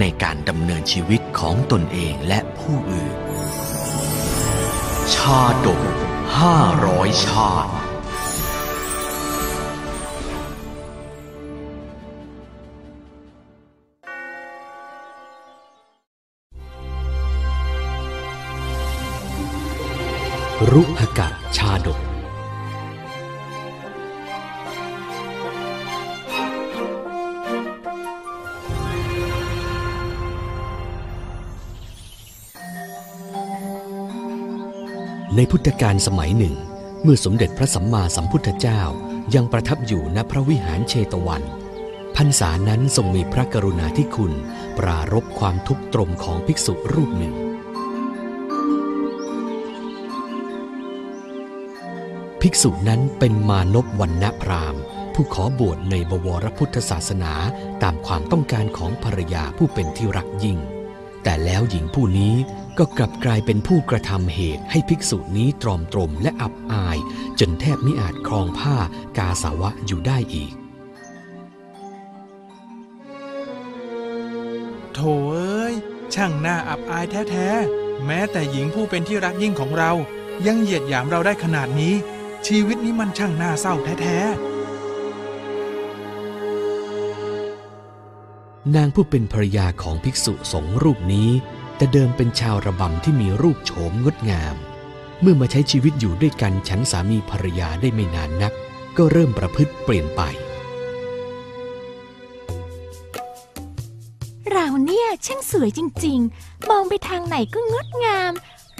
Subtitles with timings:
[0.00, 3.16] ในการดำเนินชีวิตของตนเองและผู้อื่น
[5.14, 5.82] ชาดก
[6.38, 7.72] ห้าร้อยชาติ
[20.72, 22.13] รุหกะชาดก
[35.36, 36.54] ในพุทธกาลสมัยหนึ่ง
[37.02, 38.82] เมื่อสมเด็จพระสัมมาสัมพุทธเจ้า
[39.34, 41.42] ยังประทับอยู่ณพระวิหารเชตวัน
[42.16, 44.32] พรรษานั้นทรงมีพระกรุณาธิคุณ
[44.78, 47.34] ปรารบความทุกข์ตรมของภิกษุรูปหนึ่ง
[52.40, 54.82] ภิกษุนั้นเป็นมานพวันณพราหมณ์
[55.14, 57.32] ผู้ขอบวชในบวรพุทธศาสนา
[57.82, 60.58] ตามความต้องการของภรรยาผู้เป็นที่รักยิ่ง
[61.22, 62.34] แต่แล้วหญิงผู้นี้
[62.78, 66.98] ก็กลับกลายเป็นผู้กระทำเหตุให้ภิกษุนี้ตรอมตรมและอับอาย
[67.40, 68.76] จนแทบมิอาจครองผ้า
[69.18, 70.54] กาสาวะอยู่ได้อีก
[74.92, 74.98] โถ
[75.30, 75.74] เอ้ย
[76.14, 79.92] ช่างหน้าอับอายแท้ๆ แม้แต่หญิงผู้เป็นที่รักยิ่งของเรา
[80.46, 81.94] ยังเหยียดหยามเราได้ขนาดนี้
[82.46, 84.18] ชีวิตนี้มันช่างน่าเศร้าแท้
[88.74, 91.30] นางผู้เป็นภรรยาของภิกษุสงฆ์รูปนี้
[91.76, 94.56] แต่เดิมเป็นชาวระบำที่มีรูปโฉมงดงาม
[95.20, 98.52] เมื่อมาใช้ชีวิตอยู่ด้วยกันฉันสามีภรรยาได้ไม่นานนัก
[98.96, 100.22] ก็เริ่มประพฤติเปลี่ยนไป
[104.50, 108.32] เราเนี่ยช่างสวยจริง ๆ มองไปทางไหนก็งดงาม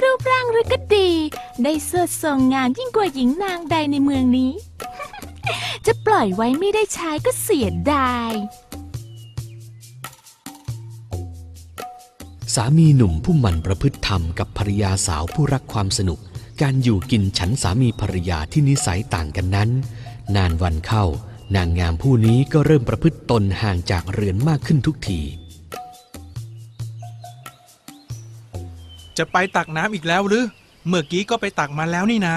[0.02, 1.10] รูปร่างหรือก็ดี
[1.62, 4.52] ได้เสื้อทรงงามยิ่งกว่าหญิงนางใดในเมืองนี้
[5.86, 8.30] จะปล่อยไว้ไม่ได้ใช้ก็เสียดาย
[12.54, 16.18] สามีหนุ่มผู้หมั่นประพฤติธรรมกับภรรยาสาวผู้รักความสนุก
[16.62, 19.70] การอยู่กินฉันสามีภรรยาที่นิสัยต่างกันนั้น
[20.36, 21.04] นานวันเข้า
[21.56, 30.44] นางงามผู้นี้ก็เริ่มประพฤติตนห่างจากเรือนมากขึ้นทุกทีๆจะไปตักน้ำอีกแล้วหรือ
[30.86, 32.36] เมื่อกี้ก็ไปตักมาแล้วนี่นา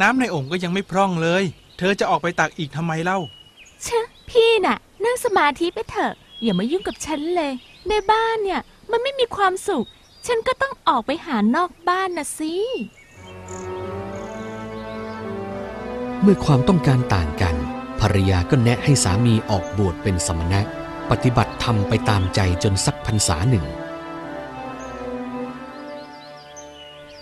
[0.00, 1.42] น้ำในโอ่งก็ยังไม่พร่องเลย
[1.78, 3.18] เธอจะออกไปตักอีกทำไมเล่า
[3.86, 7.52] ชะพี่น่ะ นั่งสมาธิไปเถอะ อย่ามายุ่งกับฉันเลย
[7.88, 9.86] ในบ้านเนี่ย มันไม่มีความสุข
[10.26, 12.54] ฉันก็ต้องออกไปหานอกบ้านนะสิ
[16.22, 17.54] เมื่อความต้องการต่างกัน
[18.00, 20.60] ภรรยาก็แนะให้สามีออกบวชเป็นสมณะ
[21.10, 23.66] ปฏิบัติธรรมไปตามใจจนสักพรรษาหนึ่ง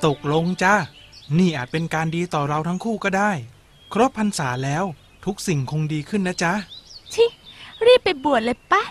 [0.04, 0.74] ตกลงจ้า
[1.38, 3.32] นี่อาจเป็นการดีต่อเราทั้งคู่ก็ได้
[3.92, 4.84] ครบพรรษาแล้ว
[5.24, 6.52] ทุกสิ่งคงดีขึ้นนะจ๊ะ
[7.12, 7.24] ชิ
[7.86, 8.82] รีบไปบวชเลยปะ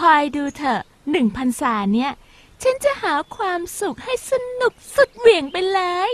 [0.00, 2.10] คอยดูเถอะ หนึ่งพันษาเนี่ย
[2.62, 5.80] ฉันจะหาความสุขให้สนุกสุดเหวี่ยงไปเล
[6.10, 6.12] ย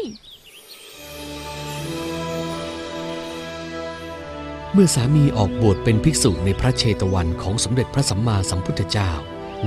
[4.72, 9.12] เมื่อสามีออกบวชเป็นภิกษุในพระเชตวันของสมเด็จพระสัมมาสัมพุทธเจ้า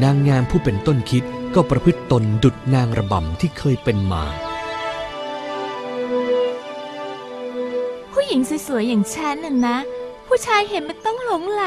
[0.04, 1.24] นางงามผู้เป็นต้นคิด
[1.56, 4.24] ก็ประพฤติตนดุดนางระบำที่เคยเป็นมา
[8.12, 9.78] ผู้หญิงสวยๆอย่างฉันน่ะนะ
[10.28, 11.66] ผู้ชายเห็นมันต้องหลงไหล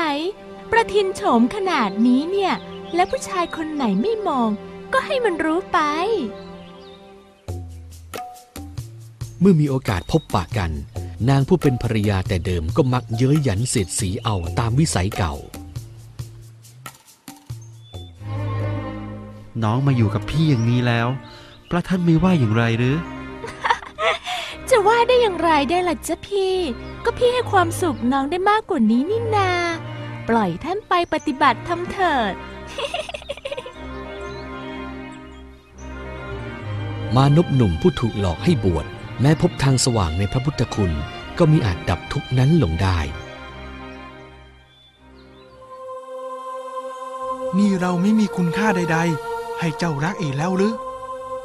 [0.70, 2.54] ประทินโฉมขนาดนี้เนี่ย
[2.94, 4.50] และผู้ชายคนไหนไม่มอง
[4.92, 5.78] ก็ให้มันรู้ไป
[9.40, 10.70] เมื่อมีโอกาสพบปะกัน
[11.28, 15.34] นางผู้เป็นภรรยาแต่เดิมก็มักเย้ยหยันเสียดสีเอาตามวิสัยเก่า
[19.62, 21.08] น้องมาอยู่กับพี่อย่างนี้แล้ว
[21.70, 22.96] พระท่านไม่ว่าอย่างไรหรือ
[24.70, 26.56] จะว่าได้อย่างไรได้ล่ะจ๊ะพี่
[27.04, 29.50] ก็พี่ให้ความสุขน้องได้มากกว่านี้นี่นา
[30.28, 32.32] ปล่อยท่านไปปฏิบัติทำเถิด
[37.16, 38.86] มานพหนุ่มผู้ถูกหลอกให้บวช
[39.20, 40.92] แม้พบทางสว่างในพระพุทธคุณ
[41.38, 42.98] ก็มิอาจดับทุกข์นั้นลงได้
[47.58, 48.98] นี่เราไม่มีคุณค่าใด
[49.28, 50.74] ๆ ให้เจ้ารักอีกแล้วหรือ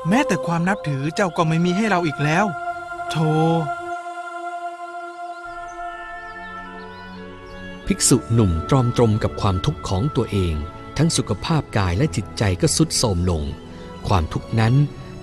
[0.09, 2.45] แม้แต่ความนับถือเจ้าก็ไม่มีให้เราอีกแล้ว
[3.09, 3.15] โธ
[7.87, 10.53] ภิกษุหนุ่มตรอมตรมกับความทุกข์ของตัวเอง
[10.97, 13.43] ทั้งสุขภาพกายและจิตใจก็สุดโทรมลง
[14.07, 14.73] ความทุกข์นั้น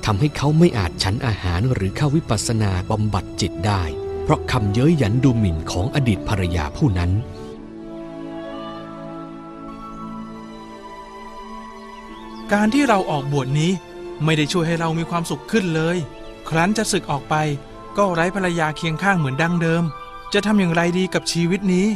[0.04, 3.82] ทำให้เขาไม่อาจฉันอาหารหรือเข้าวิปัสสนาบำบัดจิตได้
[4.24, 7.10] เพราะคำเย้ยหยันดูหมิ่นของอดีตภรรยาผู้นั้น
[12.52, 13.70] การที่เราออกบวชนี้
[14.24, 15.96] ไม่ได้ช่วยให้เรามีความสุขขึ้นเลย
[16.48, 17.34] ครั้นจะศึกออกไป
[17.96, 19.84] ก็ไร้ภรรยาเคียงข้างเหมือนดังเดิม
[20.32, 21.86] จะทำอย่างไรดีกับชีวิตนี้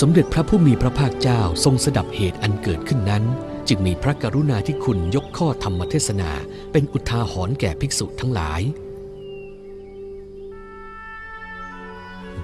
[0.00, 3.24] สมเด็จพระผู้มีพระภาคเจ้าทรงสดับเหตุอันเกิดขึ้นนั้น
[3.68, 6.30] จึงมีพระกรุณาธิคุณยกข้อธรรมเทศนา
[6.72, 8.62] เป็นอุทาหรณ์แก่ภิกษุทั้งหลาย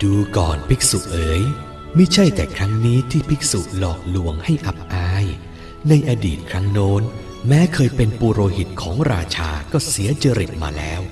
[0.03, 1.43] ดูก่อนภิกษุเอ๋ย
[1.97, 5.25] มิใช่แต่ครั้งนี้ที่ภิกษุหลอกลวงให้อับอาย
[5.89, 7.03] ในอดีตครั้งโน้น
[7.49, 11.03] แม้เคยเป็นปุโรหิตของราชาก็เสียจริตมาแล้ว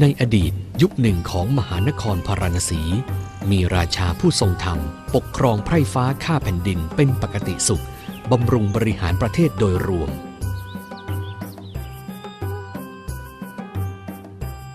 [0.00, 0.52] ในอดีต
[0.82, 2.82] ยุคหนึ่งของมหานครพาราณสี
[3.50, 4.78] มีราชาผู้ทรงธรรม
[5.14, 7.84] ปกครองไพร่ฟ้าข้าแผ่นดินเป็นปกติสุข
[8.30, 10.10] บำรุงบริหารประเทศโดยรวม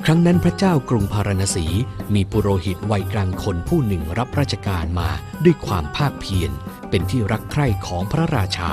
[0.05, 1.65] ครั้งนั้นพระเจ้ากรุงพาราณสี
[2.13, 5.09] มีปุโรหิตวัยกลางคนผู้หนึ่งรับราชการมา
[5.43, 6.51] ด้วยความภาคเพียร
[6.89, 8.71] เป็นที่รักใคร่ของพระราชา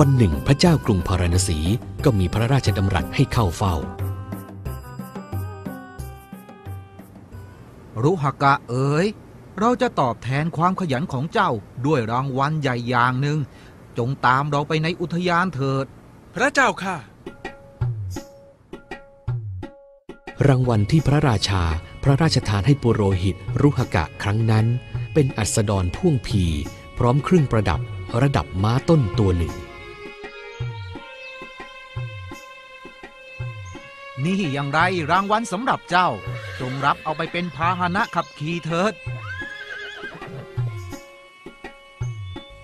[0.00, 1.58] วันหนึ่งพระเจ้ากรุงพาราณสี
[2.04, 3.74] ก็มีพระราชดำรัสให้เข้าเฝ้า
[8.02, 9.06] รุหกะเอ๋ย
[9.60, 11.50] เราจะตอบแทนความขยันของเจ้า
[11.86, 13.38] ด้วยรางวัลใหญ่อย่างหนึ่ง
[13.98, 15.84] จงตามเราไปในอุทยานเถิด
[16.34, 16.96] พระเจ้าค่ะ
[20.48, 21.62] รางวัลที่พระราชา
[22.02, 24.66] พระราชทานให้ปุโรหิต รุหกะครั้งนั้น
[25.14, 26.44] เป็นอัสดรพ่วงพี
[26.98, 27.80] พร้อมเครื่องประดับ
[28.22, 29.54] ระดับม้าต้นตัวหนึ่ง
[34.22, 34.80] นี่อย่างไร
[35.10, 36.08] รางวัลสำหรับเจ้า
[36.60, 38.92] จงรับเอาไปเป็นพาหนะขับขี่เถิด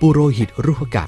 [0.01, 1.05] ปุโรหิตรุหกะ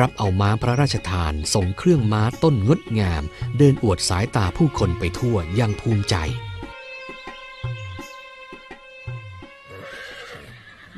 [0.00, 3.22] รับเอาม้าพระราชทานส่งเครื่องม้าต้นงดงาม
[3.58, 6.14] เดินอวดสายตาผู้คนไปทั่วอยังภูมิใจ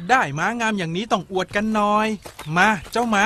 [0.09, 2.07] ได้ม้างามอย่างนี้ต้องอวดกันหน่อย
[2.57, 3.25] มาเจ้ามา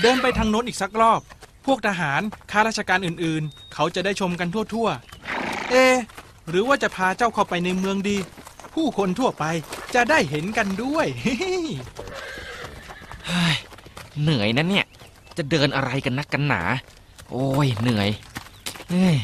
[0.00, 1.39] เดินไปทางโน้นอีกสักรอบพ
[1.72, 2.20] วกทหาร
[2.50, 5.94] ข้าราชการอื่นๆ เขาจะได้ชมกันทั่วๆ เอะ
[6.48, 8.16] หรือว่าจะพาเจ้าเข้าไปในเมืองดี
[8.74, 9.44] ผู้คนทั่วไป
[9.94, 13.56] จะได้เห็นกันด้วย เฮ้ย
[14.20, 14.86] เหนื่อยนะเนี่ย
[15.36, 16.62] จะเดินอะไรกันนักกันหนา
[17.30, 18.08] โอ้ยเหนื่อย
[18.90, 19.16] เฮ้ย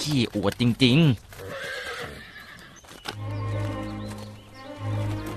[0.00, 0.98] ขี้อวดจริง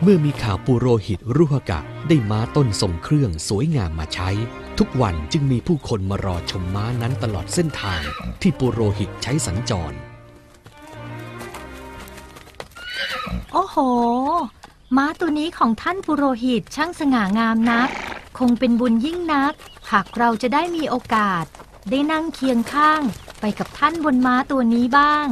[0.04, 4.30] เมื่อมีข่าวปุโรหิตรุหกะได้ม้าต้นทรงเครื่องสวยงามมาใช้
[4.80, 8.02] ทุกวันจึงมีผู้คนมารอชมม้านั้นตลอดเส้นทาง
[8.42, 9.96] ที่ปุโรหิตใช้สัญจร
[13.54, 13.78] โอ้โห
[14.98, 17.90] ม้าตัวนี้ของท่านปุโรหิตช่างสง่างามนัก
[18.40, 19.54] คงเป็นบุญยิ่งนัก
[19.92, 21.46] หากเราจะได้มีโอกาส
[21.90, 23.02] ได้นั่งเคียงข้าง
[23.40, 25.28] ไปกับท่านบนม้าตัวนี้บ้าง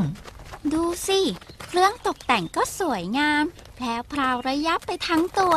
[0.74, 1.20] ดูสิ
[1.68, 3.44] เครื่องตกแต่งก็สวยงาม
[3.76, 5.56] แพรวพราวระยับไปทั้งตัว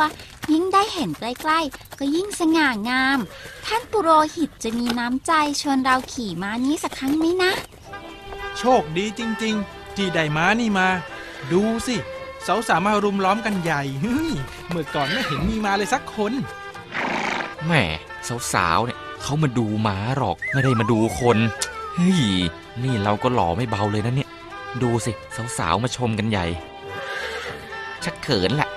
[0.51, 3.19] ยิ่งได้เห็นใกล้ๆ ก็ยิ่งสง่างาม
[3.65, 7.51] ท่านปุโรหิตจะมีน้ำใจชวนเราขี่ม้านี้สักครั้งไหมนะ
[8.57, 10.87] โชคดีจริงๆ ที่ได้ม้านี่มา
[11.51, 11.95] ดูสิ
[12.45, 14.31] สาวสามารุมล้อมกันใหญ่เฮ้ย
[14.67, 17.71] เมื่อก่อนไม่เห็นมีมาเลยสักคนๆแหม
[18.53, 21.37] สาวๆเนี่ยเขามาดูหมาหรอกไม่ได้มาดูคน
[21.95, 22.21] เฮ้ย
[22.83, 24.29] นี่เราก็หล่อไม่เบาเลยนะเนี่ย
[24.81, 25.11] ดูสิ
[25.57, 26.45] สาวๆ มาชมกันใหญ่
[28.03, 28.69] ชักเขินแหละ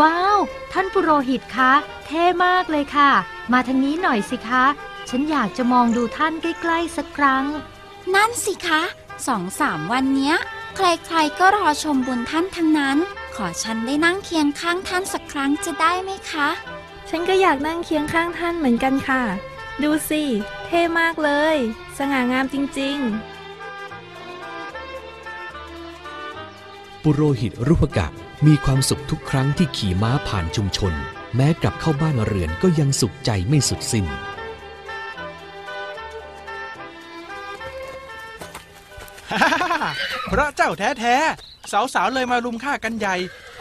[0.00, 0.38] ว้าว
[0.72, 1.72] ท่านปุโรหิตคะ
[2.06, 3.10] เท่มากเลยค่ะ
[3.52, 4.64] มาทางนี้หน่อยสิคะ
[5.08, 7.44] ฉันอยากจะมองดูท่านใกล้ๆสักครั้ง
[8.14, 8.82] นั่นสิคะ
[9.26, 10.36] สองสามวันเนี้ย
[10.76, 12.98] ใครๆก็รอชมบุญท่านทั้งนั้น
[13.36, 16.48] ขอฉันได้นั่งเคียงข้างท่านสักครั้งจะได้ไหมคะ
[17.08, 19.22] ฉันก็อยากนั่งเคียงข้างท่านเหมือนกันค่ะ
[19.82, 20.22] ดูสิ
[20.66, 21.56] เท่มากเลย
[21.98, 22.98] สง่างามจริง
[27.04, 28.06] ปุโรหิตรุหกะ
[28.46, 30.92] มีความสุขทุกครั้งที่ขี่ม้าผ่านชุมชน
[31.36, 34.06] แม้กลับเข้าบ้านเรือนก็ยังสุขใจไม่สุดสิ้น
[40.32, 43.16] พระเจ้าแท้ๆสาวๆเลยมารุมฆ่ากันใหญ่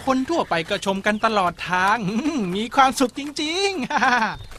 [0.05, 1.97] คนทั่วไปก็ชมกันตลอดทาง
[2.55, 4.52] มีความสุขจริง ๆ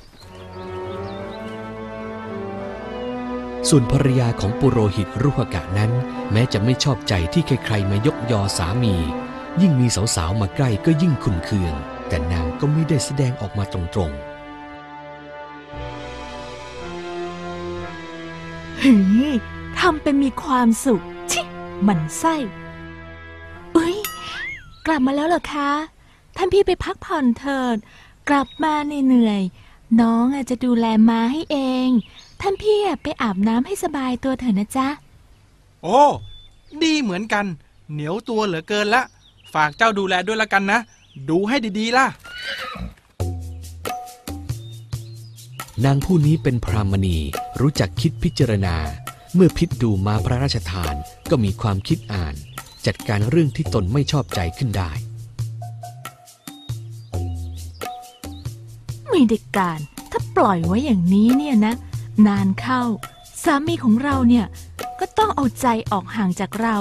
[3.71, 5.93] ส่วนภรรยาของปุโรหิตรุหกะนั้น
[6.33, 8.95] แม้จะไม่ชอบใจที่ใครๆมายกยอสามี
[9.61, 11.75] ยิ่งมีสาวๆมาใกล้ก็ยิ่งขุนเคือง
[12.09, 14.23] แต่นางก็ไม่ได้แสดงออกมาตรงๆ
[18.83, 19.25] หือ
[19.79, 21.43] ทำเป็นมีความสุข ชิ
[21.87, 22.35] มันไส้
[23.75, 23.97] เอ้ย
[24.87, 25.71] กลับมาแล้วเหรอคะ
[26.37, 27.77] ท่านพี่ไปพักผ่อนเถิด
[28.29, 31.91] กลับมาเหนื่อยๆน้องอาจจะดูแลม้าให้เอง
[32.41, 34.89] ท่านพี่อะไปอาบน้ำให้สบายตัวเถอะนะจ๊ะ
[35.83, 36.01] โอ้
[36.83, 37.47] ดีเหมือนกัน
[37.93, 39.03] เหนียวตัวเหลือเกินละ
[39.55, 40.81] ฝากเจ้าดูแลด้วยละกันนะ
[41.29, 42.07] ดูให้ดีๆล่ะ
[45.85, 47.19] นางผู้นี้เป็นพรามณี
[47.61, 48.77] รู้จักคิดพิจารณา
[49.35, 50.95] เมื่อพิษดูมาพระราชทาน
[51.31, 52.35] ก็มีความคิดอ่าน
[52.87, 54.91] จัดการเรื่องที่ตนไม่ชอบใจขึ้นได้
[59.09, 61.75] ไม่ได้การ ถ้าปล่อยไว้อย่างนี้เนี่ยนะ
[62.27, 62.83] นานเข้า
[63.43, 64.47] สามีของเราเนี่ย
[65.01, 66.77] ก็ต้องเอาใจออกห่างจากเรา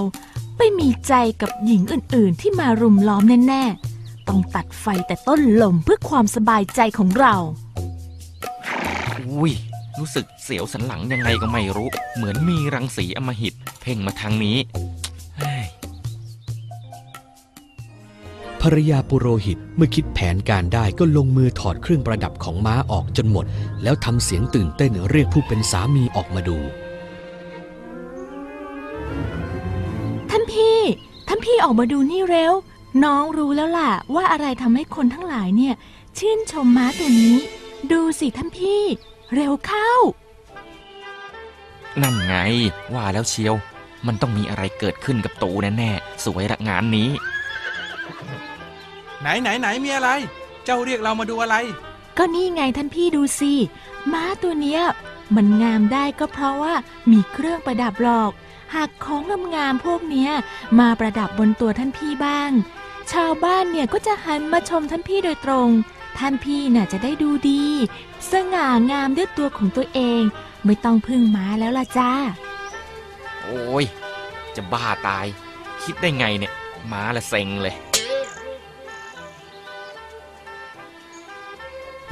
[0.58, 7.36] ไปมีใจกับหญิงอื่นๆ ที่มารุมล้อมแน่ๆ ต้องตัดไฟแต่ต้นลมเพื่อความสบายใจของเรา
[9.20, 9.54] อุ้ย
[10.00, 14.58] รู้สึกเสียวสันหลังยังไงก็ไม่รู้ เหมือนมีรังสีอำมหิต เพ่งมาทางนี้
[18.68, 23.46] ภรรยาปุโรหิตเมื่อคิดแผนการได้ก็ลงมือถอดเครื่องประดับของม้าออกจนหมด
[23.84, 26.58] แล้วทำเสียงตื่นเต้นเรียกผู้เป็นสามีออกมาดู
[30.30, 30.78] ท่านพี่
[31.28, 32.54] ท่านพี่ออกมาดูนี่เร็ว
[33.04, 35.74] น้องรู้แล้วล่ะ ว่าอะไรทำให้คนทั้งหลายเนี่ย
[36.18, 37.36] ชื่นชมม้าตัวนี้
[37.92, 38.82] ดูสิท่านพี่
[39.36, 39.92] เร็วเข้า
[42.02, 42.36] นั่นไง
[42.94, 43.56] ว่าแล้วเชียว
[44.08, 47.10] มันต้องมีอะไรเกิดขึ้นกับตูแน่ๆสวยละงานนี้
[49.24, 50.10] ไหนไหนไหนมีอะไร
[50.66, 51.56] เจ้าเรียกเรามาดูอะไร
[52.18, 53.54] ก็นี่ไงท่านพี่ดูสิ
[54.14, 54.82] ม้าตัวเนี้ย
[55.36, 56.74] มันงามได้ก็เพราะว่า
[57.12, 58.32] มีเครื่องประดับหรอก
[58.76, 59.22] หากของ
[59.56, 60.32] งามๆพวกเนี้ย
[60.80, 62.52] มาประดับบนตัวท่านพี่บ้าง
[63.12, 65.70] ชาวบ้านเนี่ยก็จะหันมาชมท่านพี่โดยตรง
[66.18, 67.64] ท่านพี่น่ะจะได้ดูดี
[68.32, 70.22] สง่างามด้วยตัวของตัวเอง
[70.66, 72.12] ไม่ต้องพึ่งม้าแล้วล่ะจ้า
[73.44, 73.86] โอ้ย
[74.56, 75.26] จะบ้าตาย
[75.84, 76.54] คิดได้ไงเนี่ย
[76.92, 77.76] ม้าละเซ็งเลย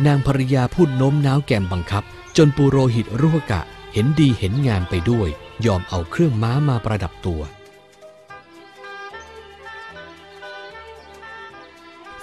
[0.06, 2.04] นางภรยาพูดโน้มน้าวแกมบังคับ
[2.38, 3.62] จนปุโรหิตรุหกะ
[3.94, 5.30] เห็นดีเห็นงามไปด้วย
[5.66, 7.42] ยอมเอาเครื่องม้ามาประดับตัว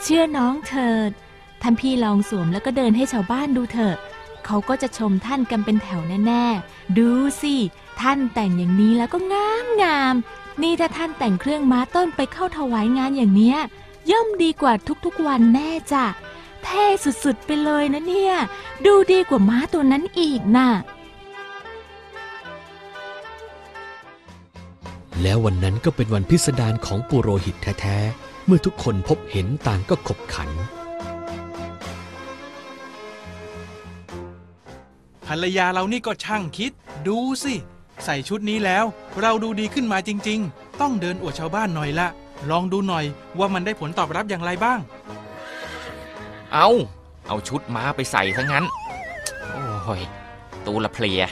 [0.03, 1.11] เชื่อน้องเถิด
[1.63, 3.97] ท่านพี่ลองสวมแล้วก็เดินให้ชาวบ้านดูเถอะ
[4.47, 7.11] เขาก็จะชมท่านกันเป็นแถวแน่ๆ ดู
[7.43, 7.55] สิ
[8.01, 10.15] ท่านแต่งอย่างนี้แล้วก็งามงาม
[10.63, 13.59] นี่ถ้าท่านแต่งเครื่องม้าต้นไปเข้าถวายงานอย่างเนี้ย
[14.11, 14.73] ย่อมดีกว่า
[15.05, 16.05] ทุกๆวันแน่จ้ะ
[16.65, 16.85] เท่
[17.25, 18.35] สุดๆไปเลยนะเนี่ย
[18.87, 20.69] ดูดีกว่าม้าตัวนั้นอีกน่ะ
[25.23, 30.51] แล้ววันนั้นก็เป็นวันพิสดารของปุโรหิตแท้ๆ เมื่อทุกคนพบเห็นต่างก็ขบขัน
[35.27, 36.73] ภรรยาเรานี่ก็ช่างคิด
[37.09, 37.55] ดูสิ
[38.05, 38.85] ใส่ชุดนี้แล้ว
[39.21, 42.09] เราดูดีขึ้นมาจริง ๆ ต้องเดินอวดชาวบ้านหน่อยละ
[42.51, 43.05] ลองดูหน่อย
[43.39, 44.79] ว่ามันได้ผลตอบรับอย่างไรบ้าง
[46.55, 46.69] เอา
[47.29, 48.65] เอาชุดม้าไปใส่ซะงั้น
[49.53, 50.03] โอ้ย
[50.67, 51.23] ตูละเพลีย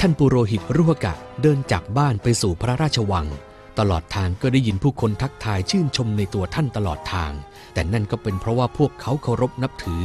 [0.00, 3.26] ท่านปุโรหิตรุหกะเดินจากบ้านไปสู่พระราชวัง
[3.78, 7.32] ตลอดทางก็ได้ยินผู้คนทักทายชื่นชมในตัวท่านตลอดทาง
[7.74, 10.02] แต่นั่นก็เป็นเพราะว่าพวกเขาเคารพนับถือ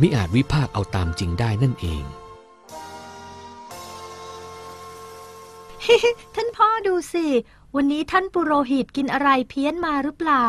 [0.00, 2.04] มิอาจวิพากษ์เอาตามจริงได้นั่นเอง
[6.34, 7.26] ท่านพ่อดูสิ
[7.76, 10.48] วันนี้ท่านปุโรหิตกินอะไรเพี้ยนมาหรือเปล่า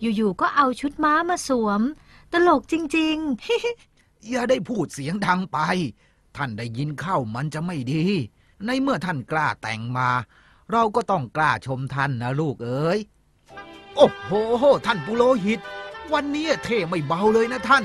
[0.00, 1.80] อยู่ๆก็เอาชุดม้ามาสวม
[2.32, 3.18] ตลกจริง
[4.30, 5.58] อย่าได้พูดเสียงดังไป
[6.36, 8.04] ท่านได้ยินเข้ามันจะไม่ดี
[8.66, 10.08] ในเมื่อท่านกล้าแต่งมา
[10.72, 12.98] เราก็ต้องกล้าชมท่านนะลูกเอ๋ย
[13.96, 14.32] โอ้โห
[14.86, 15.60] ท่านปุโรหิต
[16.12, 17.84] วันนี้เท่ไม่เบาเลยนะท่าน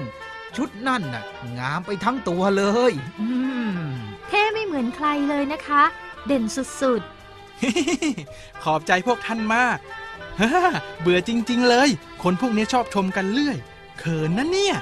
[0.55, 1.23] ชุดนั่นน่ะ
[1.59, 3.27] งามไปทั้งตัวเลยอื
[3.77, 5.83] มๆเท่ไม่เหมือนใครเลยนะคะ
[6.25, 7.01] เด่นสุด
[8.63, 9.77] ขอบใจพวกท่านมาก
[10.41, 10.51] ฮ่า
[10.99, 11.89] เบื่อจริง ๆ เลย
[12.23, 13.57] คนพวกนี้ชอบชมกันเรื่อย
[13.99, 14.75] เขินนะเนี่ย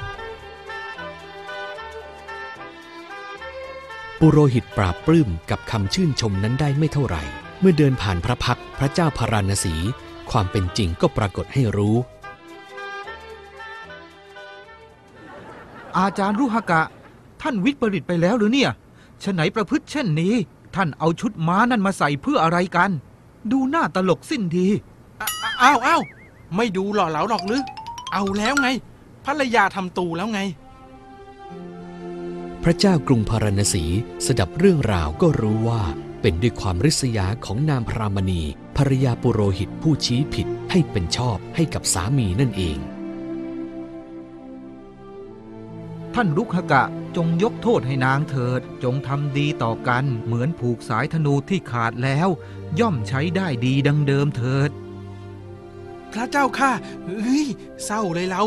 [4.19, 7.23] ปุโรหิตปราบปลื้มกับคำชื่นชมนั้นได้ไม่เท่าไหร่
[7.59, 9.75] เมื่อเดินผ่านพระพักตร์พระเจ้าพาราณสี
[10.31, 11.95] ความเป็นจริงก็ปรากฏให้รู้
[15.97, 16.81] อาจารย์รุหกะ
[17.41, 18.71] ท่านวิปริตไปแล้วหรือเนี่ย
[19.23, 20.33] ฉะไหนประพฤติเช่นนี้
[20.75, 22.91] ท่านเอาชุดม้านั่นมาใส่เพื่ออะไรกัน
[23.51, 24.67] ดูหน้าตลกสิ้นดี
[25.61, 26.01] อ้าวอ้าว
[26.55, 27.63] ไม่ดูหล่อเหลาหรอกหรือ
[28.13, 28.67] เอาแล้วไง
[29.25, 30.39] ภรรยาทำตูแล้วไง
[32.63, 33.83] พระเจ้ากรุงพาราณสี
[34.25, 35.81] สดับเรื่องราวก็รู้ว่า
[36.21, 38.41] เป็นด้วยความริษยาของนางพรามณี
[38.77, 42.77] ภรรยาปุโรหิตผู้ชี้ผิดให้เป็นชอบให้กับสามีนั่นเอง
[46.15, 46.83] ท่านลุกขกะ
[47.15, 52.27] จงยกโทษให้นางเถิด จงทำดีต่อกันเหมือนผูกสายธนูที่ขาดแล้ว
[52.79, 54.69] ย่อมใช้ได้ดีดังเดิมเถิด
[56.11, 56.71] พระเจ้าค่ะ
[57.05, 57.45] เฮ้ย
[57.85, 58.43] เศร้าเลยเรา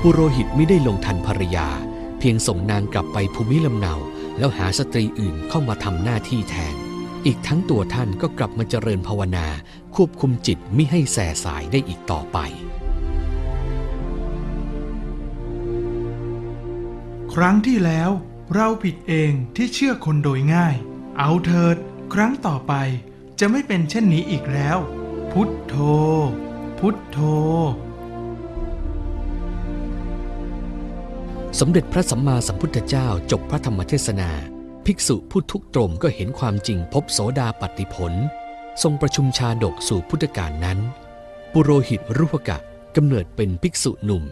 [0.00, 1.68] ปุโรหิตไม่ได้ลงทันภรรยา
[2.18, 3.94] เพียงส่งนางกลับไปภูมิลำเนา
[4.38, 6.74] แล้วหาสตรีอื่นเข้ามาทำหน้าที่แทน
[7.26, 9.46] อีกทั้งตัวท่านก็กลับมาเจริญภาวนา
[9.94, 12.38] ควบคุมจิตมิให้แส่สายได้อีกต่อไป
[17.36, 18.10] ครั้งที่แล้ว
[18.54, 20.74] เราผิดเองที่เชื่อคนโดยง่าย
[21.18, 21.76] เอาเถิด
[22.14, 22.72] ครั้งต่อไป
[23.40, 24.78] จะไม่เป็นเช่นนี้อีกแล้ว
[25.32, 25.74] พุทโธ
[26.78, 27.18] พุทโธ
[31.60, 34.30] สมเด็จพระสัมมาสัมพุทธเจ้าจบพระธรรมเทศนา
[34.86, 38.12] ภิกษุผู้ทุกตรมก็เห็นความจริงพบโสดาปฏิผล
[38.82, 40.78] ทรงประชุมชาดกสู่พุทธกาลนั้น
[41.52, 42.58] ปุโรหิตรุหกะ
[42.96, 44.24] กำเนิดเป็นภิกษุหนุ่ม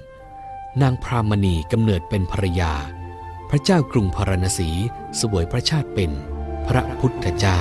[0.83, 2.73] นางพรามณีกำเนิดเป็นภรรยา
[3.51, 4.71] พระเจ้ากรุงพาราณสี
[5.21, 6.11] สวยพระชาติเป็น
[6.69, 7.59] พระพุทธเจ้า